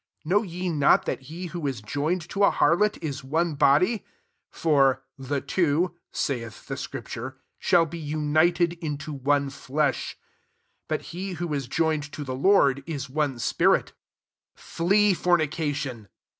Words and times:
16 0.23 0.29
Know 0.31 0.41
ye 0.41 0.69
not 0.69 1.05
that 1.05 1.21
he 1.21 1.45
who 1.45 1.67
is 1.67 1.79
joined 1.79 2.27
to 2.29 2.43
a 2.43 2.49
harlot, 2.51 2.97
is 3.03 3.23
one 3.23 3.53
body? 3.53 4.03
(for" 4.49 5.03
the 5.29 5.41
two," 5.41 5.93
saith 6.11 6.65
the 6.65 6.73
acrifiiure, 6.73 7.35
*< 7.49 7.59
shall 7.59 7.85
be 7.85 7.99
united 7.99 8.83
iri' 8.83 8.97
to 8.97 9.13
one 9.13 9.51
flesh.") 9.51 10.17
17 10.85 10.85
But 10.87 11.01
he 11.11 11.33
who 11.33 11.53
is 11.53 11.67
joined 11.67 12.11
to 12.13 12.23
the 12.23 12.33
Lord, 12.33 12.83
is 12.87 13.11
one 13.11 13.37
spirit. 13.37 13.89
18 13.89 13.93
Flee 14.55 15.13
fornication. 15.13 16.07